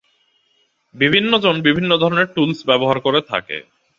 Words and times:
বিভিন্ন 0.95 1.31
জন 1.37 1.55
বিভিন্ন 1.61 1.91
ধরনের 1.97 2.27
টুলস 2.35 2.59
ব্যবহার 2.65 2.97
করে 2.99 3.19
থাকে। 3.27 3.57